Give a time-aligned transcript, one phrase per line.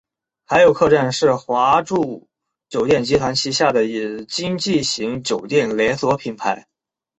[0.47, 2.27] 海友客栈是华住
[2.69, 3.85] 酒店集团旗下的
[4.25, 6.65] 经济型酒店连锁品牌。